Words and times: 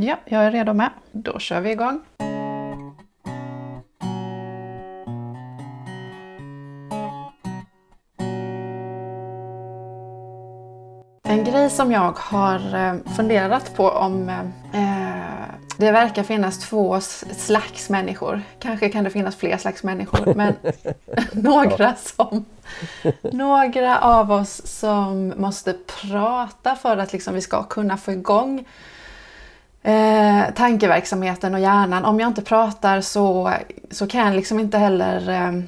Ja, 0.00 0.16
jag 0.24 0.44
är 0.44 0.50
redo 0.50 0.72
med. 0.72 0.90
Då 1.12 1.38
kör 1.38 1.60
vi 1.60 1.70
igång. 1.70 2.00
En 11.24 11.44
grej 11.44 11.70
som 11.70 11.92
jag 11.92 12.12
har 12.18 12.74
eh, 12.74 12.94
funderat 13.16 13.76
på 13.76 13.88
om 13.90 14.28
eh, 14.28 15.54
det 15.78 15.92
verkar 15.92 16.22
finnas 16.22 16.58
två 16.58 17.00
slags 17.00 17.90
människor. 17.90 18.42
Kanske 18.58 18.88
kan 18.88 19.04
det 19.04 19.10
finnas 19.10 19.36
fler 19.36 19.56
slags 19.56 19.82
människor, 19.82 20.34
men 20.34 20.54
några 21.32 21.94
som 21.94 22.44
några 23.22 23.98
av 23.98 24.32
oss 24.32 24.66
som 24.66 25.34
måste 25.36 25.72
prata 25.72 26.76
för 26.76 26.96
att 26.96 27.12
liksom 27.12 27.34
vi 27.34 27.40
ska 27.40 27.62
kunna 27.62 27.96
få 27.96 28.12
igång 28.12 28.64
eh, 29.82 30.54
tankeverksamheten 30.54 31.54
och 31.54 31.60
hjärnan. 31.60 32.04
Om 32.04 32.20
jag 32.20 32.28
inte 32.30 32.42
pratar 32.42 33.00
så, 33.00 33.52
så 33.90 34.06
kan 34.06 34.26
jag 34.26 34.36
liksom 34.36 34.60
inte 34.60 34.78
heller 34.78 35.30
eh, 35.30 35.62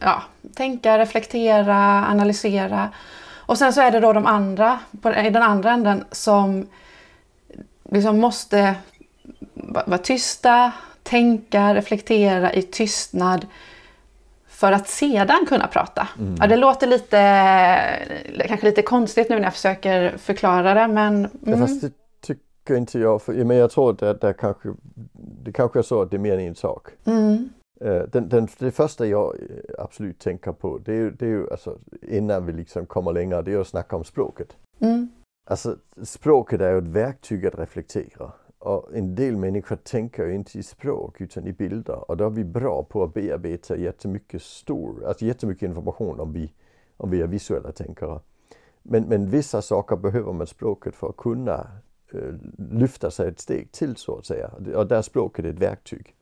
ja, 0.00 0.22
tänka, 0.54 0.98
reflektera, 0.98 2.06
analysera. 2.06 2.88
Och 3.46 3.58
sen 3.58 3.72
så 3.72 3.80
är 3.80 3.90
det 3.90 4.00
då 4.00 4.12
de 4.12 4.26
andra, 4.26 4.78
på, 5.02 5.14
i 5.14 5.30
den 5.30 5.42
andra 5.42 5.70
änden, 5.70 6.04
som 6.10 6.66
liksom 7.90 8.20
måste 8.20 8.74
vara 9.86 9.98
tysta, 9.98 10.72
tänka, 11.02 11.74
reflektera 11.74 12.52
i 12.52 12.62
tystnad 12.62 13.46
för 14.48 14.72
att 14.72 14.88
sedan 14.88 15.46
kunna 15.48 15.66
prata. 15.66 16.08
Mm. 16.18 16.36
Ja, 16.40 16.46
det 16.46 16.56
låter 16.56 16.86
lite, 16.86 17.18
kanske 18.48 18.66
lite 18.66 18.82
konstigt 18.82 19.28
nu 19.28 19.36
när 19.36 19.44
jag 19.44 19.52
försöker 19.52 20.16
förklara 20.18 20.74
det 20.74 20.88
men... 20.88 21.28
Mm. 21.46 21.60
Ja, 21.82 21.88
tycker 22.64 22.76
inte 22.76 22.98
jag. 22.98 23.22
För, 23.22 23.44
men 23.44 23.56
jag 23.56 23.70
tror 23.70 24.04
att 24.04 24.20
det, 24.20 24.34
kanske, 24.34 24.74
det 25.44 25.52
kanske 25.52 25.78
är 25.78 25.82
så 25.82 26.02
att 26.02 26.10
det 26.10 26.16
är 26.16 26.18
mer 26.18 26.34
än 26.34 26.40
en 26.40 26.54
sak. 26.54 26.88
Mm. 27.04 27.48
Eh, 27.80 28.02
den, 28.02 28.28
den, 28.28 28.48
det 28.58 28.70
första 28.70 29.06
jag 29.06 29.34
eh, 29.34 29.74
absolut 29.78 30.18
tänker 30.18 30.52
på 30.52 30.78
det 30.78 30.92
är 30.92 30.96
ju, 30.96 31.10
det 31.10 31.24
är 31.24 31.30
ju 31.30 31.50
alltså, 31.50 31.78
innan 32.02 32.46
vi 32.46 32.52
liksom 32.52 32.86
kommer 32.86 33.12
längre, 33.12 33.42
det 33.42 33.52
är 33.52 33.60
att 33.60 33.66
snacka 33.66 33.96
om 33.96 34.04
språket. 34.04 34.56
Mm. 34.80 35.08
Alltså 35.50 35.76
språket 36.02 36.60
är 36.60 36.72
ju 36.72 36.78
ett 36.78 36.84
verktyg 36.84 37.46
att 37.46 37.58
reflektera. 37.58 38.32
Och 38.58 38.96
en 38.96 39.14
del 39.14 39.36
människor 39.36 39.76
tänker 39.76 40.26
ju 40.26 40.34
inte 40.34 40.58
i 40.58 40.62
språk 40.62 41.20
utan 41.20 41.46
i 41.46 41.52
bilder 41.52 42.10
och 42.10 42.16
då 42.16 42.26
är 42.26 42.30
vi 42.30 42.44
bra 42.44 42.82
på 42.82 43.02
att 43.02 43.14
bearbeta 43.14 43.76
jättemycket 43.76 44.42
stor, 44.42 45.04
alltså 45.06 45.24
jättemycket 45.24 45.68
information 45.68 46.20
om 46.20 46.32
vi, 46.32 46.52
om 46.96 47.10
vi 47.10 47.20
är 47.20 47.26
visuella 47.26 47.72
tänkare. 47.72 48.20
Men, 48.82 49.04
men 49.04 49.30
vissa 49.30 49.62
saker 49.62 49.96
behöver 49.96 50.32
man 50.32 50.46
språket 50.46 50.94
för 50.94 51.08
att 51.08 51.16
kunna 51.16 51.66
uh, 52.14 52.34
lyfta 52.70 53.10
sig 53.10 53.28
ett 53.28 53.40
steg 53.40 53.72
till 53.72 53.96
så 53.96 54.18
att 54.18 54.26
säga. 54.26 54.50
Och 54.74 54.86
där 54.86 54.96
är 54.96 55.02
språket 55.02 55.44
ett 55.44 55.58
verktyg. 55.58 56.14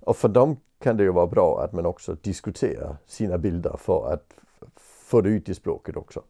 Och 0.00 0.16
för 0.16 0.28
dem 0.28 0.56
kan 0.78 0.96
det 0.96 1.02
ju 1.02 1.12
vara 1.12 1.26
bra 1.26 1.64
att 1.64 1.72
man 1.72 1.86
också 1.86 2.14
diskuterar 2.14 2.96
sina 3.06 3.38
bilder 3.38 3.76
för 3.78 4.12
att 4.12 4.34
få 4.76 5.20
det 5.20 5.28
ut 5.28 5.48
i 5.48 5.54
språket 5.54 5.96
också. 5.96 6.22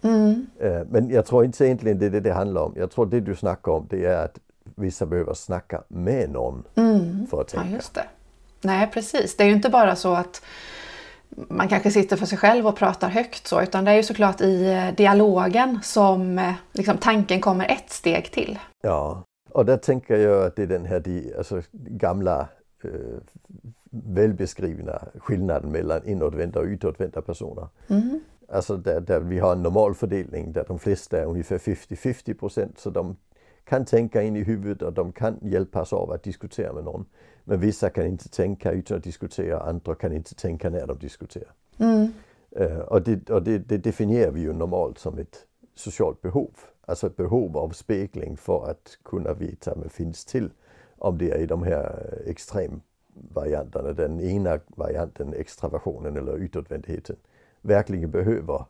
Mm. 0.00 0.46
Uh, 0.64 0.82
men 0.90 1.10
jag 1.10 1.26
tror 1.26 1.44
inte 1.44 1.66
egentligen 1.66 1.98
det 1.98 2.06
är 2.06 2.10
det 2.10 2.20
det 2.20 2.32
handlar 2.32 2.62
om. 2.62 2.72
Jag 2.76 2.90
tror 2.90 3.06
det 3.06 3.20
du 3.20 3.36
snackar 3.36 3.72
om 3.72 3.86
det 3.90 4.04
är 4.04 4.24
att 4.24 4.38
vissa 4.74 5.06
behöver 5.06 5.34
snacka 5.34 5.82
med 5.88 6.30
någon 6.30 6.64
mm. 6.74 7.26
för 7.26 7.40
att 7.40 7.48
tänka. 7.48 7.68
Ja, 7.68 7.74
just 7.74 7.94
det. 7.94 8.04
Nej, 8.62 8.90
precis. 8.92 9.36
Det 9.36 9.42
är 9.42 9.46
ju 9.46 9.54
inte 9.54 9.70
bara 9.70 9.96
så 9.96 10.14
att 10.14 10.42
man 11.30 11.68
kanske 11.68 11.90
sitter 11.90 12.16
för 12.16 12.26
sig 12.26 12.38
själv 12.38 12.66
och 12.66 12.76
pratar 12.76 13.08
högt 13.08 13.46
så, 13.46 13.62
utan 13.62 13.84
det 13.84 13.90
är 13.90 13.96
ju 13.96 14.02
såklart 14.02 14.40
i 14.40 14.72
eh, 14.72 14.94
dialogen 14.94 15.78
som 15.82 16.38
eh, 16.38 16.52
liksom, 16.72 16.98
tanken 16.98 17.40
kommer 17.40 17.70
ett 17.70 17.90
steg 17.90 18.30
till. 18.32 18.58
Ja, 18.82 19.24
och 19.50 19.66
där 19.66 19.76
tänker 19.76 20.16
jag 20.16 20.46
att 20.46 20.56
det 20.56 20.62
är 20.62 20.66
den 20.66 20.84
här 20.84 21.00
de, 21.00 21.34
alltså, 21.38 21.62
gamla 21.72 22.48
eh, 22.84 22.90
välbeskrivna 23.90 25.02
skillnaden 25.18 25.72
mellan 25.72 26.06
inåtvända 26.06 26.60
och 26.60 26.66
utåtvända 26.66 27.22
personer. 27.22 27.68
Mm. 27.88 28.20
Alltså 28.52 28.76
där, 28.76 29.00
där, 29.00 29.20
vi 29.20 29.38
har 29.38 29.52
en 29.52 29.62
normal 29.62 29.94
fördelning 29.94 30.52
där 30.52 30.64
de 30.68 30.78
flesta 30.78 31.20
är 31.20 31.24
ungefär 31.24 31.58
50-50 31.58 32.34
procent 32.34 32.78
så 32.78 32.90
de 32.90 33.16
kan 33.64 33.84
tänka 33.84 34.22
in 34.22 34.36
i 34.36 34.42
huvudet 34.42 34.82
och 34.82 34.92
de 34.92 35.12
kan 35.12 35.38
hjälpas 35.42 35.92
av 35.92 36.10
att 36.10 36.22
diskutera 36.22 36.72
med 36.72 36.84
någon. 36.84 37.06
Men 37.44 37.60
vissa 37.60 37.90
kan 37.90 38.06
inte 38.06 38.28
tänka 38.28 38.72
utan 38.72 38.96
att 38.96 39.04
diskutera, 39.04 39.60
andra 39.60 39.94
kan 39.94 40.12
inte 40.12 40.34
tänka 40.34 40.70
när 40.70 40.86
de 40.86 40.98
diskuterar. 40.98 41.52
Mm. 41.78 42.08
Uh, 42.60 42.78
och, 42.78 43.02
det, 43.02 43.30
och 43.30 43.42
det, 43.42 43.58
det, 43.58 43.78
definierar 43.78 44.30
vi 44.30 44.40
ju 44.40 44.52
normalt 44.52 44.98
som 44.98 45.18
ett 45.18 45.46
socialt 45.74 46.22
behov. 46.22 46.50
Alltså 46.86 47.06
ett 47.06 47.16
behov 47.16 47.56
av 47.56 47.70
spegling 47.70 48.36
för 48.36 48.70
att 48.70 48.98
kunna 49.02 49.34
veta 49.34 49.74
vad 49.74 49.92
finns 49.92 50.24
till. 50.24 50.50
Om 50.98 51.18
det 51.18 51.30
är 51.30 51.38
i 51.38 51.46
de 51.46 51.62
här 51.62 52.18
extremvarianterna, 52.26 53.92
den 53.92 54.20
ena 54.20 54.60
varianten, 54.66 55.34
extraversionen 55.34 56.16
eller 56.16 56.36
utåtvändheten, 56.36 57.16
verkligen 57.62 58.10
behöver 58.10 58.64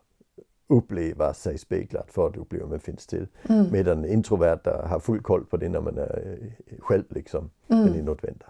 uppleva 0.67 1.33
sig 1.33 1.57
speglad 1.57 2.03
för 2.07 2.27
att 2.27 2.37
uppleva 2.37 2.67
man 2.67 2.79
finns 2.79 3.07
till. 3.07 3.27
Mm. 3.49 3.71
Medan 3.71 4.05
introverta 4.05 4.87
har 4.87 4.99
full 4.99 5.21
koll 5.21 5.45
på 5.45 5.57
det 5.57 5.69
när 5.69 5.81
man 5.81 5.97
är 5.97 6.37
eh, 6.65 6.79
själv 6.79 7.03
liksom, 7.09 7.49
mm. 7.67 7.85
den 7.85 7.95
inåtvända. 7.95 8.45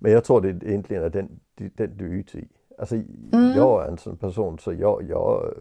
Men 0.00 0.12
jag 0.12 0.24
tror 0.24 0.40
det 0.40 0.48
egentligen 0.48 1.02
är 1.02 1.10
den, 1.10 1.40
den 1.54 1.96
du 1.96 2.06
är 2.06 2.14
ute 2.14 2.38
i. 2.38 2.48
Alltså 2.78 2.94
mm. 2.94 3.52
jag 3.56 3.84
är 3.84 3.88
en 3.88 3.98
sån 3.98 4.16
person 4.16 4.58
så 4.58 4.72
jag, 4.72 5.02
jag, 5.08 5.54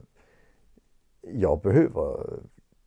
jag 1.22 1.62
behöver 1.62 2.40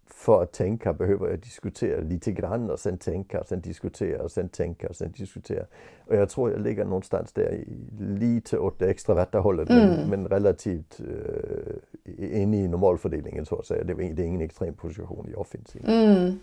för 0.06 0.42
att 0.42 0.52
tänka 0.52 0.92
behöver 0.92 1.28
jag 1.28 1.40
diskutera 1.40 2.00
lite 2.00 2.32
grann 2.32 2.70
och 2.70 2.80
sen 2.80 2.98
tänka, 2.98 3.44
sen 3.44 3.60
diskutera, 3.60 4.28
sen 4.28 4.48
tänka, 4.48 4.92
sen 4.92 5.12
diskutera. 5.12 5.66
Och 6.06 6.16
jag 6.16 6.28
tror 6.28 6.50
jag 6.50 6.60
ligger 6.60 6.84
någonstans 6.84 7.32
där 7.32 7.64
lite 7.98 8.58
åt 8.58 8.78
det 8.78 8.90
extraverta 8.90 9.38
hållet 9.38 9.70
mm. 9.70 9.88
men, 9.88 10.08
men, 10.10 10.28
relativt 10.28 11.00
uh, 11.00 12.42
inne 12.42 12.56
i 12.56 12.68
normalfördelningen 12.68 13.46
så 13.46 13.58
att 13.58 13.66
säga. 13.66 13.84
Det, 13.84 13.94
det 13.94 14.22
är 14.22 14.26
ingen 14.26 14.40
extrem 14.40 14.74
position 14.74 15.26
jag 15.32 15.46
finns 15.46 15.76
i. 15.76 15.80
Mm. 15.86 16.38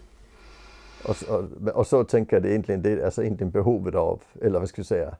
Och, 1.07 1.15
och, 1.29 1.67
och, 1.75 1.87
så 1.87 2.03
tänker 2.03 2.35
jag 2.35 2.43
det 2.43 2.49
egentligen, 2.49 2.81
det 2.81 3.05
alltså 3.05 3.23
egentligen 3.23 3.51
behovet 3.51 3.95
av, 3.95 4.21
eller 4.41 4.59
vad 4.59 4.69
ska 4.69 4.79
jag 4.79 4.85
säga, 4.85 5.15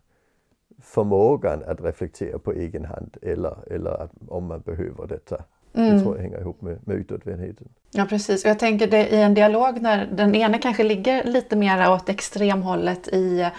förmågan 0.81 1.63
att 1.67 1.81
reflektera 1.81 2.39
på 2.39 2.53
egen 2.53 2.85
hand 2.85 3.17
eller, 3.21 3.57
eller 3.71 4.03
att, 4.03 4.11
om 4.27 4.45
man 4.47 4.61
behöver 4.61 5.07
detta. 5.07 5.43
Mm. 5.73 5.97
Det 5.97 6.03
tror 6.03 6.15
jag 6.15 6.23
hänger 6.23 6.39
ihop 6.39 6.61
med, 6.61 6.87
med 6.87 6.95
utåtvändheten. 6.95 7.67
Ja 7.91 8.05
precis, 8.05 8.43
och 8.43 8.49
jag 8.49 8.59
tänker 8.59 8.87
det 8.87 9.07
i 9.09 9.21
en 9.21 9.33
dialog 9.33 9.81
när 9.81 10.05
den 10.05 10.35
ena 10.35 10.57
kanske 10.57 10.83
ligger 10.83 11.23
lite 11.23 11.55
mer 11.55 11.91
åt 11.91 12.09
extremhållet 12.09 13.07
i 13.07 13.49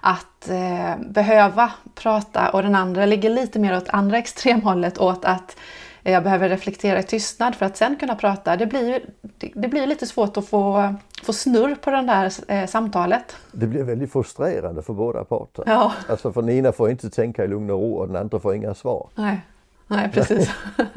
att 0.00 0.48
eh, 0.48 1.06
behöva 1.10 1.72
prata 1.94 2.50
och 2.50 2.62
den 2.62 2.74
andra 2.74 3.06
ligger 3.06 3.30
lite 3.30 3.58
mer 3.58 3.76
åt 3.76 3.88
andra 3.88 4.18
extremhållet 4.18 4.98
åt 4.98 5.24
att 5.24 5.56
jag 6.02 6.22
behöver 6.22 6.48
reflektera 6.48 6.98
i 6.98 7.02
tystnad 7.02 7.54
för 7.54 7.66
att 7.66 7.76
sen 7.76 7.96
kunna 7.96 8.14
prata. 8.14 8.56
Det 8.56 8.66
blir, 8.66 9.00
det, 9.54 9.68
blir 9.68 9.86
lite 9.86 10.06
svårt 10.06 10.36
att 10.36 10.48
få, 10.48 10.94
få 11.22 11.32
snurr 11.32 11.74
på 11.74 11.90
det 11.90 12.02
där 12.02 12.32
eh, 12.48 12.66
samtalet. 12.66 13.36
Det 13.52 13.66
blir 13.66 13.82
väldigt 13.82 14.12
frustrerande 14.12 14.82
för 14.82 14.92
båda 14.92 15.24
parter. 15.24 15.64
Ja. 15.66 15.92
Alltså 16.08 16.32
för 16.32 16.42
den 16.42 16.50
ena 16.50 16.72
får 16.72 16.90
inte 16.90 17.10
tänka 17.10 17.44
i 17.44 17.48
lugn 17.48 17.70
och 17.70 17.80
ro 17.80 17.94
och 17.94 18.06
den 18.06 18.16
andra 18.16 18.40
får 18.40 18.54
inga 18.54 18.74
svar. 18.74 19.08
Nej. 19.14 19.40
Nej, 19.86 20.10
precis. 20.12 20.50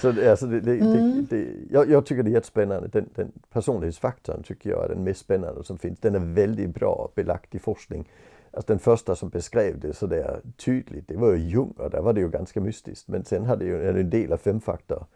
Så 0.00 0.30
alltså 0.30 0.46
det, 0.46 0.60
det, 0.60 0.72
mm. 0.72 1.26
det, 1.30 1.46
jag, 1.70 1.90
jag, 1.90 2.06
tycker 2.06 2.22
det 2.22 2.30
är 2.30 2.32
jättespännande. 2.32 2.88
Den, 2.88 3.08
den 3.14 3.32
personlighetsfaktorn 3.52 4.42
tycker 4.42 4.70
jag 4.70 4.84
är 4.84 4.88
den 4.88 5.04
mest 5.04 5.20
spännande 5.20 5.64
som 5.64 5.78
finns. 5.78 5.98
Den 5.98 6.14
är 6.14 6.18
väldigt 6.18 6.74
bra 6.74 7.08
belagd 7.14 7.54
i 7.54 7.58
forskning. 7.58 8.08
Alltså 8.52 8.72
den 8.72 8.78
första 8.78 9.16
som 9.16 9.28
beskrev 9.28 9.80
det 9.80 9.92
sådär 9.92 10.40
tydligt, 10.56 11.08
det 11.08 11.16
var 11.16 11.32
ju 11.32 11.48
Jung 11.48 11.74
och 11.76 11.90
där 11.90 12.00
var 12.00 12.12
det 12.12 12.20
ju 12.20 12.28
ganska 12.28 12.60
mystiskt. 12.60 13.08
Men 13.08 13.24
sen 13.24 13.44
hade 13.44 13.64
ju 13.64 13.88
en 13.88 14.10
del 14.10 14.32
av 14.32 14.36
femfaktor 14.36 15.06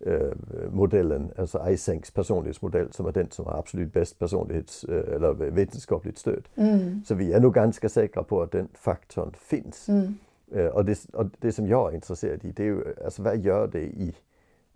eh, 0.00 0.32
modellen, 0.72 1.30
alltså 1.36 1.66
Eysenks 1.66 2.10
personlighetsmodell 2.10 2.92
som 2.92 3.06
är 3.06 3.12
den 3.12 3.30
som 3.30 3.46
har 3.46 3.58
absolut 3.58 3.92
bäst 3.92 4.18
personlighets 4.18 4.84
eh, 4.84 5.14
eller 5.14 5.32
vetenskapligt 5.32 6.18
stöd. 6.18 6.48
Mm. 6.54 7.02
Så 7.04 7.14
vi 7.14 7.32
är 7.32 7.40
nog 7.40 7.54
ganska 7.54 7.88
säkra 7.88 8.22
på 8.22 8.42
att 8.42 8.52
den 8.52 8.68
faktorn 8.74 9.32
finns. 9.38 9.88
Mm. 9.88 10.14
Eh, 10.52 10.66
och 10.66 10.84
det, 10.84 11.06
och 11.12 11.26
det 11.38 11.52
som 11.52 11.66
jag 11.66 11.90
är 11.90 11.94
intresserad 11.94 12.44
i 12.44 12.52
det 12.52 12.62
är 12.62 12.66
ju, 12.66 12.84
alltså 13.04 13.22
vad 13.22 13.38
gör 13.38 13.66
det 13.66 13.82
i 13.82 14.14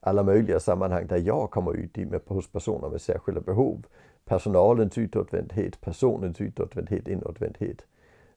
alla 0.00 0.22
möjliga 0.22 0.60
sammanhang 0.60 1.06
där 1.06 1.18
jag 1.18 1.50
kommer 1.50 1.76
ut 1.76 1.98
i 1.98 2.04
med, 2.04 2.20
hos 2.26 2.52
personer 2.52 2.88
med 2.88 3.00
särskilda 3.00 3.40
behov. 3.40 3.86
Personalens 4.24 4.98
utåtvändhet, 4.98 5.80
personens 5.80 6.40
utåtvändhet, 6.40 7.08
inåtvändhet. 7.08 7.86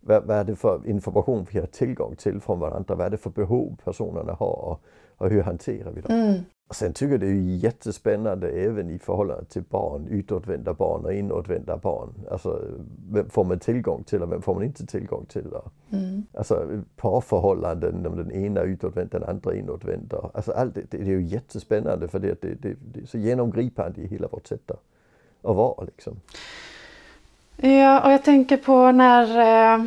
Vad, 0.07 0.24
vad 0.24 0.38
är 0.38 0.44
det 0.44 0.56
för 0.56 0.88
information 0.88 1.45
vi 1.51 1.59
har 1.59 1.68
tillgång 1.68 2.15
till 2.15 2.39
från 2.39 2.59
varandra? 2.59 2.95
Vad 2.95 3.06
är 3.06 3.09
det 3.09 3.18
för 3.18 3.30
behov 3.30 3.77
personerna 3.83 4.33
har 4.33 4.65
och, 4.65 4.81
och 5.18 5.30
hur 5.30 5.42
hanterar 5.42 5.92
vi 5.92 6.01
dem? 6.01 6.12
Mm. 6.15 6.42
Och 6.68 6.75
sen 6.75 6.94
tycker 6.94 7.12
jag 7.12 7.19
det 7.19 7.27
är 7.27 7.33
jättespännande 7.33 8.50
även 8.50 8.89
i 8.89 9.00
förhållande 9.00 9.45
till 9.45 9.63
barn, 9.69 10.07
utåtvända 10.07 10.74
barn 10.74 11.06
och 11.06 11.13
inåtvända 11.13 11.77
barn. 11.77 12.13
Alltså 12.31 12.62
vem 13.09 13.30
får 13.30 13.44
man 13.44 13.59
tillgång 13.59 14.04
till 14.04 14.21
och 14.21 14.31
vem 14.31 14.42
får 14.42 14.56
man 14.56 14.63
inte 14.63 14.86
tillgång 14.86 15.25
till? 15.25 15.45
Mm. 15.92 16.24
Alltså 16.33 16.83
parförhållanden, 16.95 18.06
om 18.06 18.18
den 18.18 18.31
ena 18.31 18.62
är 18.62 18.65
utåtvänd, 18.65 19.09
den 19.09 19.24
andra 19.24 19.56
inåtvänd. 19.56 20.13
Alltså 20.33 20.51
allt 20.51 20.75
det, 20.75 20.92
det 20.92 20.98
är 20.98 21.06
ju 21.06 21.21
jättespännande 21.21 22.07
för 22.07 22.19
det, 22.19 22.42
det, 22.42 22.54
det, 22.62 22.75
det 22.94 23.00
är 23.00 23.06
så 23.06 23.18
genomgripande 23.18 24.01
i 24.01 24.07
hela 24.07 24.27
vårt 24.27 24.48
sätt 24.48 24.71
att 24.71 25.56
vara 25.56 25.83
liksom. 25.83 26.19
Ja, 27.62 28.06
och 28.06 28.12
jag 28.12 28.24
tänker 28.24 28.57
på 28.57 28.92
när, 28.92 29.24
eh, 29.24 29.86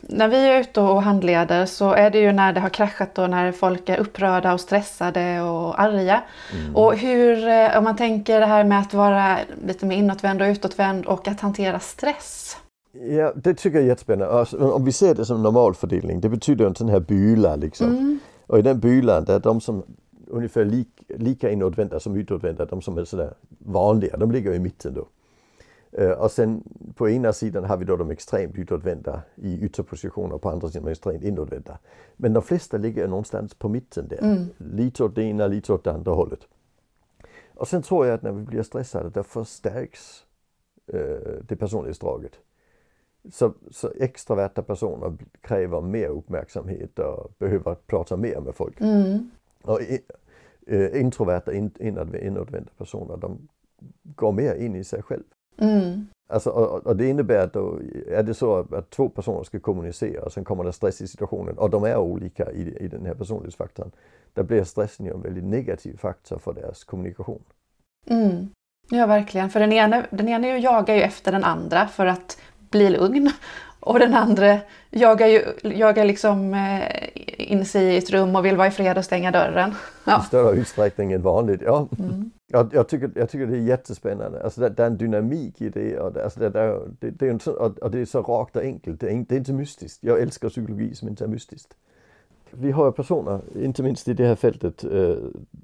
när 0.00 0.28
vi 0.28 0.36
är 0.36 0.60
ute 0.60 0.80
och 0.80 1.02
handleder 1.02 1.66
så 1.66 1.92
är 1.92 2.10
det 2.10 2.18
ju 2.18 2.32
när 2.32 2.52
det 2.52 2.60
har 2.60 2.68
kraschat 2.68 3.18
och 3.18 3.30
när 3.30 3.52
folk 3.52 3.88
är 3.88 3.98
upprörda 3.98 4.54
och 4.54 4.60
stressade 4.60 5.42
och 5.42 5.80
arga. 5.80 6.22
Mm. 6.52 6.76
Och 6.76 6.96
hur, 6.96 7.48
eh, 7.48 7.78
om 7.78 7.84
man 7.84 7.96
tänker 7.96 8.40
det 8.40 8.46
här 8.46 8.64
med 8.64 8.80
att 8.80 8.94
vara 8.94 9.38
lite 9.66 9.86
mer 9.86 9.96
inåtvänd 9.96 10.42
och 10.42 10.46
utåtvänd 10.46 11.06
och 11.06 11.28
att 11.28 11.40
hantera 11.40 11.80
stress. 11.80 12.56
Ja, 12.92 13.32
det 13.36 13.54
tycker 13.54 13.76
jag 13.76 13.84
är 13.84 13.88
jättespännande. 13.88 14.34
Alltså, 14.34 14.72
om 14.72 14.84
vi 14.84 14.92
ser 14.92 15.14
det 15.14 15.24
som 15.24 15.42
normalfördelning, 15.42 16.20
det 16.20 16.28
betyder 16.28 16.66
en 16.66 16.74
sån 16.74 16.88
här 16.88 17.00
byla 17.00 17.56
liksom. 17.56 17.86
Mm. 17.86 18.18
Och 18.46 18.58
i 18.58 18.62
den 18.62 18.80
bylan, 18.80 19.24
där 19.24 19.38
de 19.38 19.60
som 19.60 19.82
ungefär 20.26 20.64
lik, 20.64 20.88
lika 21.08 21.50
inåtvända 21.50 22.00
som 22.00 22.16
utåtvända, 22.16 22.64
de 22.64 22.82
som 22.82 22.98
är 22.98 23.04
sådär 23.04 23.34
vanliga, 23.58 24.16
de 24.16 24.32
ligger 24.32 24.52
i 24.52 24.58
mitten 24.58 24.94
då. 24.94 25.06
Och 26.18 26.30
sen 26.30 26.62
på 26.94 27.10
ena 27.10 27.32
sidan 27.32 27.64
har 27.64 27.76
vi 27.76 27.84
då 27.84 27.96
de 27.96 28.10
extremt 28.10 28.58
utåtvända 28.58 29.22
i 29.36 29.60
ytterpositioner, 29.64 30.38
på 30.38 30.50
andra 30.50 30.68
sidan 30.68 30.84
de 30.84 30.90
extremt 30.90 31.24
inåtvända. 31.24 31.78
Men 32.16 32.32
de 32.32 32.42
flesta 32.42 32.76
ligger 32.76 33.08
någonstans 33.08 33.54
på 33.54 33.68
mitten 33.68 34.08
där, 34.08 34.22
mm. 34.22 34.46
lite 34.56 35.04
åt 35.04 35.14
det 35.14 35.22
ena, 35.22 35.46
lite 35.46 35.72
åt 35.72 35.84
det 35.84 35.92
andra 35.92 36.12
hållet. 36.12 36.40
Och 37.54 37.68
sen 37.68 37.82
tror 37.82 38.06
jag 38.06 38.14
att 38.14 38.22
när 38.22 38.32
vi 38.32 38.42
blir 38.42 38.62
stressade, 38.62 39.10
då 39.10 39.22
förstärks 39.22 40.24
uh, 40.94 41.42
det 41.48 41.56
personlighetsdraget. 41.56 42.32
Så, 43.32 43.52
så 43.70 43.90
extraverta 44.00 44.62
personer 44.62 45.16
kräver 45.40 45.80
mer 45.80 46.08
uppmärksamhet 46.08 46.98
och 46.98 47.32
behöver 47.38 47.74
prata 47.74 48.16
mer 48.16 48.40
med 48.40 48.54
folk. 48.54 48.80
Mm. 48.80 49.30
Och 49.62 49.80
uh, 50.70 51.00
introverta, 51.00 51.52
in, 51.52 51.70
inåtvända 52.20 52.70
personer, 52.78 53.16
de 53.16 53.48
går 54.02 54.32
mer 54.32 54.54
in 54.54 54.76
i 54.76 54.84
sig 54.84 55.02
själv. 55.02 55.24
Mm. 55.58 56.06
Alltså, 56.28 56.50
och, 56.50 56.86
och, 56.86 56.96
det 56.96 57.08
innebär 57.08 57.38
att 57.38 57.52
då 57.52 57.78
är 58.08 58.22
det 58.22 58.34
så 58.34 58.66
att 58.72 58.90
två 58.90 59.08
personer 59.08 59.44
ska 59.44 59.60
kommunicera 59.60 60.22
och 60.22 60.32
sen 60.32 60.44
kommer 60.44 60.64
det 60.64 60.72
stress 60.72 61.00
i 61.00 61.06
situationen 61.06 61.58
och 61.58 61.70
de 61.70 61.84
är 61.84 61.96
olika 61.96 62.52
i, 62.52 62.76
i 62.80 62.88
den 62.88 63.06
här 63.06 63.14
personlighetsfaktorn. 63.14 63.90
Då 64.34 64.42
blir 64.42 64.64
stressen 64.64 65.06
ju 65.06 65.12
en 65.12 65.22
väldigt 65.22 65.44
negativ 65.44 65.96
faktor 65.96 66.38
för 66.38 66.52
deras 66.52 66.84
kommunikation. 66.84 67.42
Mm. 68.06 68.48
Ja, 68.90 69.06
verkligen. 69.06 69.50
För 69.50 69.60
den 69.60 69.72
ena, 69.72 70.06
den 70.10 70.28
ena 70.28 70.58
jagar 70.58 70.94
ju 70.94 71.02
efter 71.02 71.32
den 71.32 71.44
andra 71.44 71.86
för 71.86 72.06
att 72.06 72.38
bli 72.70 72.90
lugn. 72.90 73.30
Och 73.80 73.98
den 73.98 74.14
andra 74.14 74.58
jagar, 74.90 75.26
ju, 75.26 75.42
jagar 75.62 76.04
liksom 76.04 76.54
eh, 76.54 77.50
in 77.50 77.66
sig 77.66 77.84
i 77.84 77.96
ett 77.96 78.10
rum 78.10 78.36
och 78.36 78.46
vill 78.46 78.56
vara 78.56 78.68
i 78.68 78.70
fred 78.70 78.98
och 78.98 79.04
stänga 79.04 79.30
dörren. 79.30 79.74
Ja. 80.04 80.20
I 80.22 80.26
större 80.26 80.56
utsträckning 80.56 81.12
än 81.12 81.22
vanligt, 81.22 81.62
ja. 81.64 81.88
Mm. 81.98 82.30
Jag, 82.54 82.74
jag, 82.74 82.88
tycker, 82.88 83.10
jag 83.14 83.28
tycker 83.28 83.46
det 83.46 83.56
är 83.56 83.60
jättespännande. 83.60 84.42
Alltså 84.44 84.60
det, 84.60 84.68
det 84.68 84.82
är 84.82 84.86
en 84.86 84.96
dynamik 84.96 85.60
i 85.60 85.68
det 85.68 85.98
och 85.98 86.12
det, 86.12 86.24
alltså 86.24 86.40
det, 86.40 86.50
det, 87.00 87.10
det, 87.10 87.26
är, 87.26 87.30
en, 87.30 87.40
och 87.82 87.90
det 87.90 87.98
är 87.98 88.04
så 88.04 88.22
rakt 88.22 88.56
och 88.56 88.62
enkelt. 88.62 89.00
Det 89.00 89.10
är, 89.10 89.24
det 89.28 89.34
är 89.34 89.38
inte 89.38 89.52
mystiskt. 89.52 90.04
Jag 90.04 90.20
älskar 90.20 90.48
psykologi 90.48 90.94
som 90.94 91.08
inte 91.08 91.24
är 91.24 91.28
mystiskt. 91.28 91.76
Vi 92.50 92.70
har 92.70 92.92
personer, 92.92 93.40
inte 93.56 93.82
minst 93.82 94.08
i 94.08 94.14
det 94.14 94.26
här 94.26 94.34
fältet, 94.34 94.84
eh, 94.84 95.16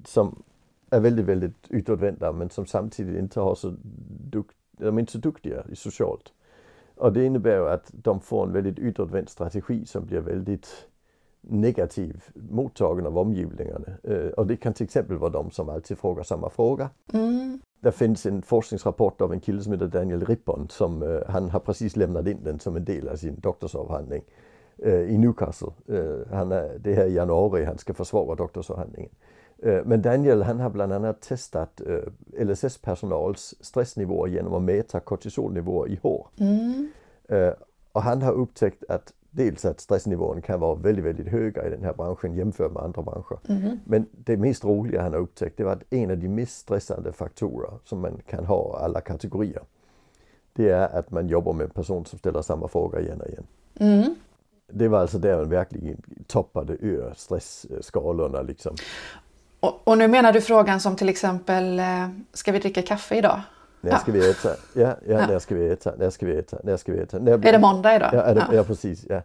som 0.05 0.43
är 0.89 0.99
väldigt, 0.99 1.25
väldigt 1.25 1.67
utåtvända 1.69 2.31
men 2.31 2.49
som 2.49 2.65
samtidigt 2.65 3.19
inte 3.19 3.39
har 3.39 3.55
så 3.55 3.75
dukt, 4.23 4.55
de 4.71 4.97
är 4.97 4.99
inte 4.99 5.11
så 5.11 5.17
duktiga 5.17 5.63
socialt. 5.73 6.33
Och 6.95 7.13
det 7.13 7.25
innebär 7.25 7.55
ju 7.55 7.69
att 7.69 7.91
de 7.93 8.21
får 8.21 8.47
en 8.47 8.53
väldigt 8.53 8.79
utåtvänd 8.79 9.29
strategi 9.29 9.85
som 9.85 10.05
blir 10.05 10.19
väldigt 10.19 10.87
negativ 11.41 12.23
mottagen 12.33 13.05
av 13.05 13.17
omgivningarna. 13.17 13.87
Uh, 14.09 14.27
och 14.27 14.47
det 14.47 14.55
kan 14.55 14.73
till 14.73 14.83
exempel 14.83 15.17
vara 15.17 15.31
de 15.31 15.51
som 15.51 15.69
alltid 15.69 15.97
frågar 15.97 16.23
samma 16.23 16.49
fråga. 16.49 16.89
Mm. 17.13 17.61
Det 17.79 17.91
finns 17.91 18.25
en 18.25 18.41
forskningsrapport 18.41 19.21
av 19.21 19.33
en 19.33 19.39
kille 19.39 19.61
som 19.61 19.73
heter 19.73 19.87
Daniel 19.87 20.25
Rippon 20.25 20.67
som 20.69 21.03
uh, 21.03 21.21
han 21.27 21.49
har 21.49 21.59
precis 21.59 21.95
lämnat 21.95 22.27
in 22.27 22.43
den 22.43 22.59
som 22.59 22.75
en 22.75 22.85
del 22.85 23.07
av 23.07 23.15
sin 23.15 23.39
doktorsavhandling 23.39 24.23
uh, 24.85 25.11
i 25.11 25.17
Newcastle. 25.17 25.71
han 26.31 26.51
är, 26.51 26.79
det 26.79 26.93
här 26.93 27.05
i 27.05 27.13
januari 27.13 27.65
han 27.65 27.77
ska 27.77 27.93
försvara 27.93 28.35
doktorsavhandlingen. 28.35 29.11
Men 29.85 30.01
Daniel 30.01 30.41
han 30.41 30.59
har 30.59 30.69
bland 30.69 30.93
annat 30.93 31.21
testat 31.21 31.81
LSS-personals 32.37 33.55
stressnivåer 33.61 34.29
genom 34.29 34.53
att 34.53 34.61
mäta 34.61 34.99
kortisolnivåer 34.99 35.89
i 35.89 35.99
hår. 36.01 36.27
Mm. 36.39 36.89
Och 37.91 38.01
han 38.01 38.21
har 38.21 38.31
upptäckt 38.31 38.83
att 38.89 39.13
dels 39.31 39.65
att 39.65 39.79
stressnivån 39.79 40.41
kan 40.41 40.59
vara 40.59 40.75
väldigt, 40.75 41.05
väldigt 41.05 41.27
höga 41.27 41.67
i 41.67 41.69
den 41.69 41.83
här 41.83 41.93
branschen 41.93 42.33
jämfört 42.33 42.71
med 42.71 42.83
andra 42.83 43.01
branscher. 43.01 43.39
Mm. 43.47 43.79
Men 43.85 44.05
det 44.11 44.37
mest 44.37 44.65
roliga 44.65 45.01
han 45.01 45.13
har 45.13 45.19
upptäckt 45.19 45.57
det 45.57 45.63
var 45.63 45.71
att 45.71 45.93
en 45.93 46.11
av 46.11 46.17
de 46.17 46.27
mest 46.27 46.57
stressande 46.57 47.13
faktorer 47.13 47.71
som 47.83 47.99
man 47.99 48.21
kan 48.27 48.45
ha 48.45 48.79
alla 48.79 49.01
kategorier 49.01 49.63
det 50.53 50.69
är 50.69 50.97
att 50.99 51.11
man 51.11 51.27
jobbar 51.27 51.53
med 51.53 51.63
en 51.63 51.69
person 51.69 52.05
som 52.05 52.19
ställer 52.19 52.41
samma 52.41 52.67
fråga 52.67 52.99
igen 52.99 53.21
och 53.21 53.27
igen. 53.27 53.47
Mm. 53.79 54.15
Det 54.67 54.87
var 54.87 54.99
alltså 54.99 55.17
där 55.17 55.37
man 55.37 55.49
verkligen 55.49 56.01
toppade 56.27 56.73
ur 56.73 57.13
stressskalorna 57.15 58.41
liksom. 58.41 58.75
Och, 59.59 59.81
och, 59.83 59.97
nu 59.97 60.07
menar 60.07 60.33
du 60.33 60.41
frågan 60.41 60.79
som 60.79 60.95
till 60.95 61.09
exempel, 61.09 61.79
eh, 61.79 62.09
ska 62.33 62.51
vi 62.51 62.59
dricka 62.59 62.81
kaffe 62.81 63.15
idag? 63.15 63.41
När 63.81 63.97
ska 63.97 64.11
vi 64.11 64.29
äta? 64.29 64.55
Ja, 64.73 64.95
ja, 65.07 65.27
när 65.27 65.39
ska 65.39 65.55
vi 65.55 65.69
äta? 65.69 65.93
När 65.97 66.09
ska 66.09 66.25
vi 66.25 66.37
äta? 66.37 66.57
När 66.63 66.77
ska 66.77 66.91
vi 66.91 66.99
äta? 66.99 67.19
När 67.19 67.37
blir... 67.37 67.49
Är 67.49 67.53
det 67.53 67.59
måndag 67.59 67.95
idag? 67.95 68.09
Ja, 68.13 68.33
det, 68.33 68.39
ja. 68.39 68.55
ja 68.55 68.63
precis. 68.63 69.05
Ja. 69.09 69.21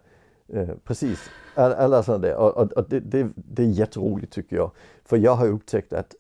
Eh, 0.52 0.68
precis. 0.84 1.30
Alla, 1.54 1.76
alla 1.76 2.02
sådana 2.02 2.22
där. 2.26 2.36
Och, 2.36 2.56
och, 2.56 2.72
och 2.72 2.84
det, 2.88 3.00
det, 3.00 3.28
det, 3.34 3.62
är 3.62 3.66
jätteroligt 3.66 4.32
tycker 4.32 4.56
jag. 4.56 4.70
För 5.04 5.16
jag 5.16 5.34
har 5.34 5.48
upptäckt 5.48 5.92
att, 5.92 6.14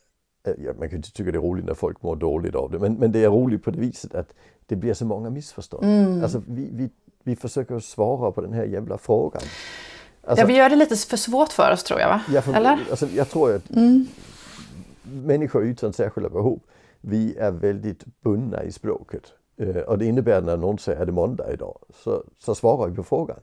eh, 0.46 0.54
ja, 0.64 0.72
man 0.78 0.88
kan 0.88 0.96
inte 0.96 1.12
tycka 1.12 1.30
det 1.30 1.38
är 1.38 1.42
roligt 1.42 1.64
när 1.64 1.74
folk 1.74 2.02
mår 2.02 2.16
dåligt 2.16 2.54
av 2.54 2.70
det, 2.70 2.78
men, 2.78 2.94
men 2.94 3.12
det 3.12 3.24
är 3.24 3.28
roligt 3.28 3.64
på 3.64 3.70
det 3.70 3.78
viset 3.78 4.14
att 4.14 4.34
det 4.66 4.76
blir 4.76 4.94
så 4.94 5.04
många 5.04 5.30
missförstånd. 5.30 5.84
Mm. 5.84 6.22
Alltså 6.22 6.42
vi, 6.46 6.68
vi, 6.72 6.90
vi 7.22 7.36
försöker 7.36 7.78
svara 7.78 8.32
på 8.32 8.40
den 8.40 8.52
här 8.52 8.64
jävla 8.64 8.98
frågan. 8.98 9.42
Alltså, 10.24 10.42
ja, 10.42 10.46
vi 10.46 10.56
gör 10.56 10.70
det 10.70 10.76
lite 10.76 10.96
för 10.96 11.16
svårt 11.16 11.52
för 11.52 11.72
oss 11.72 11.84
tror 11.84 12.00
jag 12.00 12.08
va? 12.08 12.20
Ja, 12.28 12.42
för, 12.42 12.54
Eller? 12.54 12.78
Alltså, 12.90 13.06
jag 13.06 13.28
tror 13.28 13.54
att 13.54 13.70
mm. 13.70 14.06
människor 15.02 15.64
utan 15.64 15.92
särskilda 15.92 16.28
behov 16.28 16.60
vi 17.06 17.36
är 17.36 17.50
väldigt 17.50 18.04
bundna 18.20 18.62
i 18.62 18.72
språket. 18.72 19.32
Eh, 19.56 19.76
och 19.76 19.98
det 19.98 20.06
innebär 20.06 20.42
när 20.42 20.56
någon 20.56 20.78
säger 20.78 21.00
är 21.00 21.06
det 21.06 21.12
måndag 21.12 21.52
idag 21.52 21.78
så, 21.94 22.24
så 22.38 22.54
svarar 22.54 22.88
vi 22.88 22.96
på 22.96 23.02
frågan. 23.02 23.38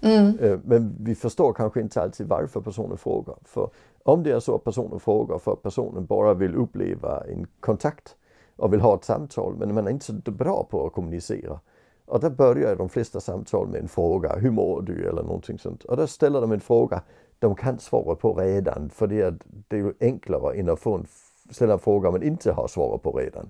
Mm. 0.00 0.38
Eh, 0.38 0.58
men 0.64 0.96
vi 1.00 1.14
förstår 1.14 1.52
kanske 1.52 1.80
inte 1.80 2.02
alltid 2.02 2.26
varför 2.28 2.60
personen 2.60 2.96
frågar. 2.96 3.36
För 3.44 3.70
om 4.02 4.22
det 4.22 4.32
är 4.32 4.40
så 4.40 4.54
att 4.54 4.64
personen 4.64 5.00
frågar 5.00 5.38
för 5.38 5.52
att 5.52 5.62
personen 5.62 6.06
bara 6.06 6.34
vill 6.34 6.54
uppleva 6.54 7.24
en 7.24 7.46
kontakt 7.60 8.16
och 8.56 8.72
vill 8.72 8.80
ha 8.80 8.94
ett 8.94 9.04
samtal 9.04 9.56
men 9.56 9.74
man 9.74 9.86
är 9.86 9.90
inte 9.90 10.04
så 10.04 10.12
bra 10.12 10.66
på 10.70 10.86
att 10.86 10.92
kommunicera. 10.92 11.60
Och 12.06 12.20
då 12.20 12.30
börjar 12.30 12.76
de 12.76 12.88
flesta 12.88 13.20
samtal 13.20 13.68
med 13.68 13.80
en 13.80 13.88
fråga, 13.88 14.36
hur 14.36 14.50
mår 14.50 14.82
du 14.82 15.08
eller 15.08 15.22
någonting 15.22 15.58
sånt. 15.58 15.84
Och 15.84 15.96
då 15.96 16.06
ställer 16.06 16.40
de 16.40 16.52
en 16.52 16.60
fråga 16.60 17.02
de 17.38 17.54
kan 17.54 17.78
svara 17.78 18.14
på 18.14 18.34
redan 18.34 18.90
för 18.90 19.06
det 19.06 19.20
är, 19.20 19.38
det 19.68 19.76
är 19.76 19.80
ju 19.80 19.92
enklare 20.00 20.54
än 20.54 20.70
att 20.70 20.80
få 20.80 20.94
en 20.94 21.06
ställa 21.50 21.72
en 21.72 21.78
fråga 21.78 22.10
man 22.10 22.22
inte 22.22 22.52
har 22.52 22.68
svarat 22.68 23.02
på 23.02 23.12
redan. 23.12 23.48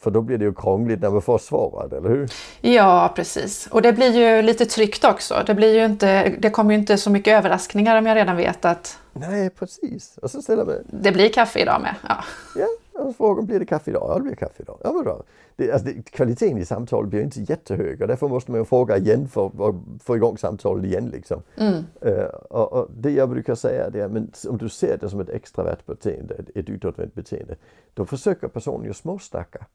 För 0.00 0.10
då 0.10 0.20
blir 0.20 0.38
det 0.38 0.44
ju 0.44 0.54
krångligt 0.54 1.00
när 1.00 1.10
man 1.10 1.22
får 1.22 1.38
svaret, 1.38 1.92
eller 1.92 2.08
hur? 2.08 2.30
Ja, 2.60 3.12
precis. 3.16 3.66
Och 3.70 3.82
det 3.82 3.92
blir 3.92 4.10
ju 4.16 4.42
lite 4.42 4.66
tryggt 4.66 5.04
också. 5.04 5.42
Det, 5.46 5.54
blir 5.54 5.74
ju 5.74 5.84
inte, 5.84 6.28
det 6.38 6.50
kommer 6.50 6.72
ju 6.74 6.80
inte 6.80 6.98
så 6.98 7.10
mycket 7.10 7.38
överraskningar 7.38 7.98
om 7.98 8.06
jag 8.06 8.16
redan 8.16 8.36
vet 8.36 8.64
att... 8.64 8.98
Nej, 9.12 9.50
precis. 9.50 10.18
Och 10.22 10.30
så 10.30 10.42
ställer 10.42 10.64
man... 10.64 10.74
Det 10.86 11.12
blir 11.12 11.28
kaffe 11.28 11.58
idag 11.58 11.80
med. 11.82 11.94
Ja, 12.08 12.24
ja 12.56 12.66
och 12.98 13.16
frågan 13.16 13.46
blir 13.46 13.58
det 13.58 13.66
kaffe 13.66 13.90
idag? 13.90 14.06
Ja, 14.08 14.14
det 14.14 14.22
blir 14.22 14.34
kaffe 14.34 14.62
idag. 14.62 14.78
Ja, 14.84 15.02
bra. 15.04 15.22
Det, 15.56 15.72
alltså, 15.72 15.88
det, 15.88 16.10
kvaliteten 16.10 16.58
i 16.58 16.64
samtalet 16.64 17.10
blir 17.10 17.22
inte 17.22 17.40
jättehög 17.40 18.02
och 18.02 18.08
därför 18.08 18.28
måste 18.28 18.52
man 18.52 18.66
fråga 18.66 18.96
igen 18.96 19.28
för 19.28 19.46
att 19.46 19.74
få 20.02 20.16
igång 20.16 20.38
samtalet 20.38 20.84
igen. 20.84 21.08
Liksom. 21.08 21.42
Mm. 21.56 21.74
Uh, 22.06 22.24
och, 22.50 22.72
och, 22.72 22.88
det 22.96 23.10
jag 23.10 23.30
brukar 23.30 23.54
säga 23.54 23.84
är 23.84 24.04
att 24.04 24.44
om 24.44 24.58
du 24.58 24.68
ser 24.68 24.98
det 25.00 25.08
som 25.08 25.20
ett 25.20 25.28
extravert 25.28 25.86
beteende, 25.86 26.34
ett, 26.54 26.68
utåtvänt 26.68 27.14
beteende, 27.14 27.56
då 27.94 28.04
försöker 28.04 28.48
personen 28.48 28.86
ju 28.86 28.94
småsnacka. 28.94 29.66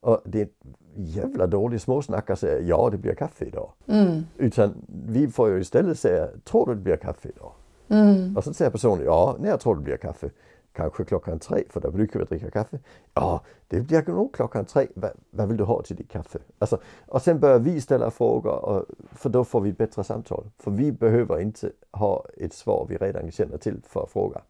Och 0.00 0.20
det 0.24 0.40
är 0.40 0.44
ett 0.44 0.62
jävla 0.94 1.46
dåligt 1.46 1.82
småsnack 1.82 2.30
att 2.30 2.38
säga 2.38 2.60
ja, 2.60 2.88
det 2.90 2.98
blir 2.98 3.14
kaffe 3.14 3.44
idag. 3.44 3.70
Mm. 3.86 4.22
Utan 4.36 4.74
vi 5.06 5.28
får 5.28 5.50
ju 5.50 5.60
istället 5.60 5.98
säga, 5.98 6.28
tror 6.44 6.66
du 6.66 6.74
det 6.74 6.80
blir 6.80 6.96
kaffe 6.96 7.28
idag? 7.28 7.52
Mm. 7.88 8.36
Och 8.36 8.44
så 8.44 8.54
säger 8.54 8.70
personen, 8.70 9.04
ja, 9.04 9.36
när 9.40 9.48
jag 9.48 9.60
tror 9.60 9.74
det 9.74 9.82
blir 9.82 9.96
kaffe. 9.96 10.30
Kanske 10.78 11.04
klockan 11.04 11.38
tre, 11.38 11.64
för 11.68 11.80
då 11.80 11.90
brukar 11.90 12.20
vi 12.20 12.24
dricka 12.24 12.50
kaffe. 12.50 12.78
Ja, 13.14 13.40
det 13.68 13.80
blir 13.80 14.08
nog 14.08 14.34
klockan 14.34 14.64
tre. 14.64 14.86
Vad, 14.94 15.10
vad 15.30 15.48
vill 15.48 15.56
du 15.56 15.64
ha 15.64 15.82
till 15.82 15.96
ditt 15.96 16.10
kaffe? 16.10 16.38
Alltså, 16.58 16.78
och 17.06 17.22
sen 17.22 17.40
börjar 17.40 17.58
vi 17.58 17.80
ställa 17.80 18.10
frågor, 18.10 18.64
och, 18.64 18.84
för 19.12 19.30
då 19.30 19.44
får 19.44 19.60
vi 19.60 19.72
bättre 19.72 20.04
samtal. 20.04 20.50
För 20.58 20.70
vi 20.70 20.92
behöver 20.92 21.40
inte 21.40 21.70
ha 21.90 22.24
ett 22.36 22.52
svar 22.52 22.86
vi 22.88 22.96
redan 22.96 23.30
känner 23.30 23.58
till 23.58 23.80
för 23.86 24.02
att 24.02 24.10
fråga. 24.10 24.40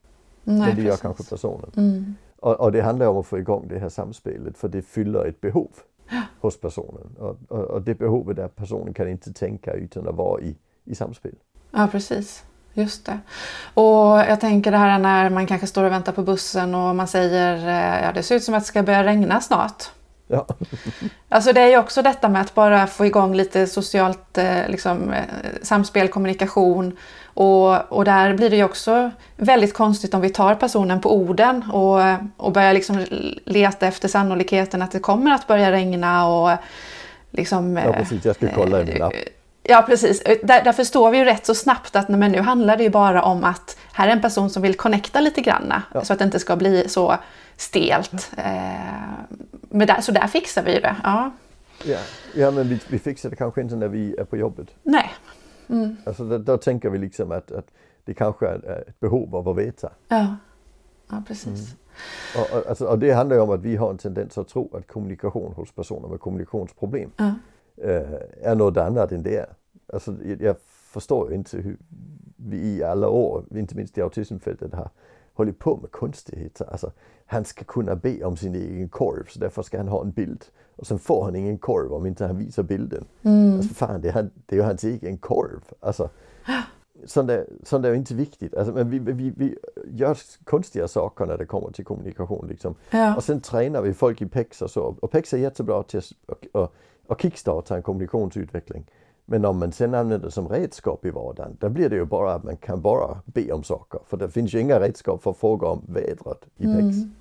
Nej, 0.45 0.59
Men 0.59 0.77
det 0.77 0.83
gör 0.83 0.97
kanske 0.97 1.25
personen. 1.25 1.71
Mm. 1.77 2.15
Och, 2.37 2.61
och, 2.61 2.73
det 2.73 2.81
handlar 2.81 3.07
om 3.07 3.17
att 3.17 3.27
få 3.27 3.39
igång 3.39 3.69
det 3.69 3.79
här 3.79 3.89
samspelet 3.89 4.59
för 4.59 4.69
det 4.69 4.83
fyller 4.83 5.25
ett 5.25 5.41
behov 5.41 5.71
hos 6.41 6.61
personen. 6.61 7.17
Och, 7.19 7.37
och, 7.49 7.65
och 7.65 7.83
det 7.83 7.95
behovet 7.95 8.39
är 8.39 8.49
personen 8.49 8.95
kan 8.95 9.09
inte 9.09 9.33
tänka 9.33 9.73
utan 9.73 10.09
att 10.09 10.15
vara 10.15 10.41
i, 10.41 10.57
i 10.85 10.95
samspel. 10.95 11.35
Ja 11.71 11.89
precis. 11.93 12.45
Just 12.79 13.07
det. 13.07 13.19
Och 13.75 14.19
jag 14.19 14.41
tänker 14.41 14.71
det 14.71 14.79
här 14.79 14.99
när 14.99 15.31
man 15.31 15.47
kanske 15.47 15.67
står 15.67 15.85
och 15.85 15.93
väntar 15.93 16.13
på 16.13 16.23
bussen 16.23 16.75
och 16.75 16.97
man 16.97 17.09
säger 17.09 17.57
eh, 17.57 18.05
ja 18.05 18.13
det 18.13 18.23
ser 18.23 18.37
ut 18.37 18.45
som 18.45 18.55
att 18.55 18.63
det 18.63 18.67
ska 18.67 18.83
börja 18.83 19.05
regna 19.05 19.41
snart. 19.41 19.85
Ja. 20.27 20.47
Alltså 21.29 21.53
det 21.53 21.61
är 21.61 21.69
ju 21.69 21.79
också 21.79 22.03
detta 22.03 22.29
med 22.29 22.41
att 22.41 22.55
bara 22.55 22.87
få 22.87 23.07
igång 23.07 23.35
lite 23.35 23.67
socialt 23.67 24.39
eh, 24.39 24.69
liksom, 24.69 25.13
eh, 25.13 25.23
samspel, 25.63 26.09
kommunikation. 26.09 26.97
Och, 27.25 27.93
och 27.93 28.05
där 28.05 28.35
blir 28.35 28.51
det 28.51 28.57
ju 28.57 28.65
också 28.65 29.11
väldigt 29.37 29.75
konstigt 29.75 30.15
om 30.15 30.21
vi 30.21 30.31
tar 30.31 30.55
personen 30.55 31.01
på 31.01 31.17
orden 31.17 31.71
och, 31.73 32.01
och 32.37 32.53
börjar 32.53 32.73
liksom 32.73 33.05
leta 33.45 33.87
efter 33.87 34.09
sannolikheten 34.09 34.83
att 34.83 34.93
det 34.93 34.99
kommer 34.99 35.31
att 35.31 35.47
börja 35.47 35.73
regna 35.73 36.29
och 36.29 36.51
liksom... 37.31 37.77
Ja 37.77 37.93
precis, 37.93 38.25
jag 38.25 38.37
ska 38.37 38.49
kolla 38.55 38.81
i 38.81 38.85
min 38.85 39.03
app. 39.03 39.13
Ja 39.71 39.85
precis, 39.87 40.23
där, 40.25 40.65
där 40.65 40.73
förstår 40.73 41.11
vi 41.11 41.19
ju 41.19 41.25
rätt 41.25 41.47
så 41.47 41.55
snabbt 41.55 41.97
att 41.97 42.09
men 42.09 42.33
nu 42.33 42.41
handlar 42.41 42.77
det 42.77 42.83
ju 42.83 42.91
bara 42.91 43.23
om 43.23 43.45
att 43.45 43.77
här 43.93 44.09
är 44.09 44.13
en 44.13 44.21
person 44.21 44.51
som 44.51 44.63
vill 44.63 44.75
connecta 44.75 45.21
lite 45.21 45.41
granna 45.41 45.83
ja. 45.95 46.05
så 46.05 46.13
att 46.13 46.19
det 46.19 46.25
inte 46.25 46.39
ska 46.39 46.57
bli 46.57 46.89
så 46.89 47.17
stelt. 47.57 48.31
Eh, 48.37 48.45
men 49.69 49.87
där, 49.87 50.01
så 50.01 50.13
där 50.13 50.27
fixar 50.27 50.63
vi 50.63 50.81
det. 50.81 50.97
Ja, 51.03 51.31
ja, 51.85 51.99
ja 52.35 52.51
men 52.51 52.69
vi, 52.69 52.81
vi 52.89 52.99
fixar 52.99 53.31
det 53.31 53.37
kanske 53.37 53.61
inte 53.61 53.77
när 53.77 53.89
vi 53.89 54.17
är 54.17 54.25
på 54.25 54.37
jobbet. 54.37 54.69
Nej. 54.83 55.11
Mm. 55.69 55.97
Alltså 56.05 56.25
då, 56.25 56.39
då, 56.39 56.57
tänker 56.57 56.91
vi 56.91 56.99
liksom 56.99 57.33
att, 57.33 57.53
att 57.53 57.67
det 58.05 58.15
kanske 58.15 58.47
är 58.47 58.85
ett 58.89 59.01
behov 59.01 59.37
av 59.37 59.49
att 59.49 59.57
veta. 59.57 59.91
Ja, 60.09 60.37
ja 61.11 61.23
precis. 61.27 61.47
Mm. 61.47 61.79
Och, 62.37 62.59
och, 62.59 62.69
alltså, 62.69 62.87
och 62.87 62.99
det 62.99 63.13
handlar 63.13 63.37
ju 63.37 63.43
om 63.43 63.51
att 63.51 63.63
vi 63.63 63.77
har 63.77 63.91
en 63.91 63.99
tendens 63.99 64.39
att 64.39 64.49
tro 64.49 64.77
att 64.77 64.87
kommunikation 64.87 65.53
hos 65.53 65.73
personer 65.73 66.09
med 66.09 66.21
kommunikationsproblem 66.21 67.11
ja. 67.17 67.35
äh, 67.77 68.03
är 68.43 68.55
något 68.55 68.77
annat 68.77 69.13
än 69.13 69.23
det 69.23 69.37
är. 69.37 69.58
Alltså, 69.92 70.14
jag, 70.40 70.57
förstår 70.88 71.33
inte 71.33 71.57
hur 71.57 71.76
vi 72.37 72.57
i 72.57 72.83
alla 72.83 73.09
år, 73.09 73.45
inte 73.50 73.76
minst 73.76 73.99
i 73.99 74.02
autismfältet, 74.02 74.75
har 74.75 74.90
hållit 75.33 75.59
på 75.59 75.76
med 75.76 75.90
konstigheter. 75.90 76.66
Alltså, 76.71 76.92
han 77.26 77.45
ska 77.45 77.64
kunna 77.64 77.97
be 77.97 78.25
om 78.25 78.37
sin 78.37 78.54
egen 78.54 78.88
korv 78.88 79.25
så 79.28 79.38
därför 79.38 79.62
ska 79.62 79.78
han 79.78 79.88
ha 79.88 80.00
en 80.00 80.11
bild. 80.11 80.45
Och 80.76 80.87
sen 80.87 80.99
får 80.99 81.25
han 81.25 81.37
ingen 81.37 81.59
korv 81.59 81.92
om 81.92 82.07
inte 82.07 82.26
han 82.26 82.38
visar 82.38 82.62
bilden. 82.62 83.04
Mm. 83.23 83.57
Alltså, 83.57 83.75
fan, 83.75 84.00
det 84.00 84.09
är, 84.09 84.12
han, 84.12 84.30
det 84.47 84.57
är 84.57 84.61
ju 84.61 84.64
hans 84.64 84.85
egen 84.85 85.18
korv. 85.18 85.61
Alltså, 85.80 86.11
sånt, 87.04 87.28
där, 87.28 87.47
sånt 87.62 87.85
är 87.85 87.95
inte 87.95 88.14
viktigt. 88.14 88.54
Alltså, 88.54 88.75
men 88.75 88.90
vi, 88.90 88.99
vi, 88.99 89.33
vi 89.37 89.59
gör 89.85 90.18
konstiga 90.45 90.88
saker 90.88 91.26
när 91.26 91.38
det 91.38 91.47
kommer 91.47 91.71
till 91.71 91.85
kommunikation. 91.85 92.47
Liksom. 92.49 92.75
Ja. 92.90 93.16
Och 93.16 93.25
sen 93.25 93.40
tränar 93.40 93.83
vi 93.83 93.95
folk 93.95 94.23
i 94.23 94.26
PEX 94.26 94.62
och 94.62 94.71
så. 94.71 94.97
Och 95.00 95.11
PEX 95.11 95.33
är 95.33 95.38
jättebra 95.38 95.83
till 95.83 95.99
att 95.99 96.47
och, 96.52 96.75
och 97.07 97.21
kickstarta 97.21 97.76
en 97.76 97.83
kommunikationsutveckling. 97.83 98.87
Men 99.31 99.45
om 99.45 99.59
man 99.59 99.73
sen 99.73 99.95
använder 99.95 100.27
det 100.27 100.33
som 100.33 100.49
redskap 100.49 101.05
i 101.05 101.11
vardagen, 101.11 101.57
då 101.61 101.69
blir 101.69 101.89
det 101.89 101.97
ju 101.97 102.05
bara 102.05 102.35
att 102.35 102.45
man 102.45 102.57
kan 102.57 102.81
bara 102.81 103.19
be 103.25 103.53
om 103.53 103.65
saker. 103.65 104.01
För 104.07 104.17
det 104.17 104.31
finns 104.31 104.55
ju 104.55 104.61
inga 104.61 104.81
redskap 104.81 105.23
för 105.23 105.31
att 105.31 105.37
fråga 105.37 105.67
om 105.67 105.83
vädret 105.89 106.45
i 106.57 106.65
PEX. 106.65 106.79
Mm. 106.79 107.15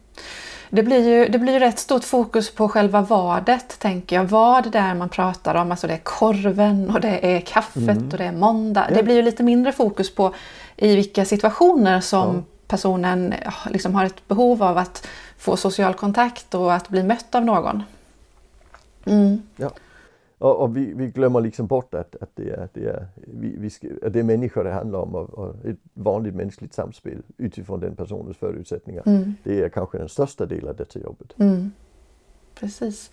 Det 0.69 0.83
blir 0.83 1.07
ju 1.07 1.25
det 1.27 1.39
blir 1.39 1.59
rätt 1.59 1.79
stort 1.79 2.03
fokus 2.03 2.55
på 2.55 2.69
själva 2.69 3.01
vadet, 3.01 3.79
tänker 3.79 4.15
jag. 4.15 4.23
Vad 4.23 4.71
det 4.71 4.79
är 4.79 4.95
man 4.95 5.09
pratar 5.09 5.55
om. 5.55 5.71
Alltså 5.71 5.87
det 5.87 5.93
är 5.93 6.01
korven 6.03 6.89
och 6.89 7.01
det 7.01 7.35
är 7.35 7.41
kaffet 7.41 7.89
mm. 7.89 8.09
och 8.11 8.17
det 8.17 8.25
är 8.25 8.31
måndag. 8.31 8.85
Ja. 8.89 8.95
Det 8.95 9.03
blir 9.03 9.15
ju 9.15 9.21
lite 9.21 9.43
mindre 9.43 9.71
fokus 9.71 10.15
på 10.15 10.33
i 10.75 10.95
vilka 10.95 11.25
situationer 11.25 12.01
som 12.01 12.35
ja. 12.35 12.41
personen 12.67 13.33
liksom 13.69 13.95
har 13.95 14.05
ett 14.05 14.27
behov 14.27 14.63
av 14.63 14.77
att 14.77 15.07
få 15.37 15.57
social 15.57 15.93
kontakt 15.93 16.53
och 16.53 16.73
att 16.73 16.89
bli 16.89 17.03
mött 17.03 17.35
av 17.35 17.45
någon. 17.45 17.83
Mm. 19.05 19.41
Ja. 19.55 19.71
Och, 20.39 20.61
och 20.61 20.77
vi, 20.77 20.93
vi, 20.93 21.07
glömmer 21.07 21.41
liksom 21.41 21.67
bort 21.67 21.93
att, 21.93 22.15
att, 22.21 22.29
det, 22.35 22.49
är, 22.49 22.69
det, 22.73 22.85
är, 22.85 23.07
vi, 23.15 23.55
vi 23.57 23.69
ska, 23.69 23.87
att 24.03 24.13
det 24.13 24.19
är 24.19 24.23
människor 24.23 24.63
det 24.63 24.71
handlar 24.71 24.99
om 24.99 25.15
och, 25.15 25.29
och 25.29 25.65
ett 25.65 25.77
vanligt 25.93 26.35
mänskligt 26.35 26.73
samspel 26.73 27.21
utifrån 27.37 27.79
den 27.79 27.95
personens 27.95 28.37
förutsättningar. 28.37 29.03
Mm. 29.05 29.35
Det 29.43 29.61
är 29.61 29.69
kanske 29.69 29.97
den 29.97 30.09
största 30.09 30.45
delen 30.45 30.69
av 30.69 30.75
detta 30.75 30.99
jobbet. 30.99 31.33
Mm. 31.39 31.71
Precis. 32.59 33.11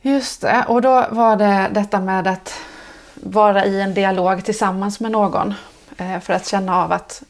Just 0.00 0.40
det, 0.40 0.64
och 0.68 0.82
då 0.82 1.06
var 1.10 1.36
det 1.36 1.70
detta 1.74 2.00
med 2.00 2.26
att 2.26 2.52
vara 3.14 3.64
i 3.64 3.80
en 3.80 3.94
dialog 3.94 4.44
tillsammans 4.44 5.00
med 5.00 5.10
någon 5.10 5.54
eh, 5.96 6.20
för 6.20 6.32
att 6.32 6.46
känna 6.46 6.84
av 6.84 6.92
att 6.92 7.22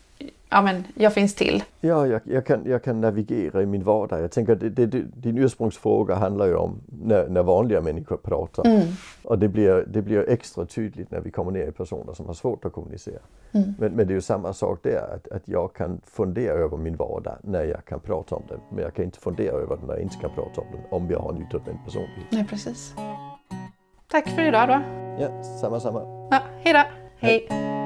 ja, 0.52 0.62
men 0.62 0.84
jag 0.94 1.12
finns 1.12 1.34
till. 1.34 1.62
Ja, 1.80 2.06
jag, 2.06 2.20
jag, 2.24 2.46
kan, 2.46 2.62
jag 2.66 2.84
kan 2.84 3.00
navigera 3.00 3.62
i 3.62 3.66
min 3.66 3.82
vardag. 3.82 4.22
Jag 4.22 4.30
tänker 4.30 4.52
att 4.52 4.60
det, 4.60 4.86
det, 4.86 5.02
din 5.16 5.38
ursprungsfråga 5.38 6.14
handlar 6.14 6.46
ju 6.46 6.54
om 6.54 6.80
när, 7.02 7.28
när 7.28 7.42
vanliga 7.42 7.80
människor 7.80 8.16
pratar. 8.16 8.66
Mm. 8.66 8.82
Och 9.24 9.38
det 9.38 9.48
blir, 9.48 9.84
det 9.88 10.02
blir 10.02 10.28
extra 10.28 10.66
tydligt 10.66 11.10
när 11.10 11.20
vi 11.20 11.30
kommer 11.30 11.52
ner 11.52 11.66
i 11.66 11.72
personer 11.72 12.12
som 12.12 12.26
har 12.26 12.34
svårt 12.34 12.64
att 12.64 12.72
kommunicera. 12.72 13.20
Mm. 13.52 13.74
Men, 13.78 13.92
men 13.92 14.06
det 14.06 14.12
är 14.12 14.14
ju 14.14 14.20
samma 14.20 14.52
sak 14.52 14.78
där, 14.82 15.14
att, 15.14 15.28
att 15.28 15.48
jag 15.48 15.74
kan 15.74 16.00
fundera 16.04 16.52
över 16.52 16.76
min 16.76 16.96
vardag 16.96 17.36
när 17.42 17.64
jag 17.64 17.84
kan 17.84 18.00
prata 18.00 18.34
om 18.34 18.42
den. 18.48 18.60
Men 18.70 18.84
jag 18.84 18.94
kan 18.94 19.04
inte 19.04 19.18
fundera 19.18 19.52
över 19.52 19.76
den 19.76 19.86
när 19.86 19.94
jag 19.94 20.02
inte 20.02 20.16
kan 20.16 20.30
prata 20.34 20.60
om 20.60 20.66
den, 20.72 20.80
om 20.90 21.10
jag 21.10 21.18
har 21.18 21.32
en 21.32 21.42
utåtvänd 21.42 21.78
personlighet. 21.84 22.26
Nej, 22.30 22.46
precis. 22.50 22.94
Tack 24.10 24.28
för 24.28 24.42
idag 24.42 24.68
då. 24.68 24.80
Ja, 25.18 25.42
samma 25.42 25.80
samma. 25.80 26.28
Ja, 26.30 26.40
hejdå. 26.64 26.82
Hej. 27.18 27.46
Hej. 27.48 27.81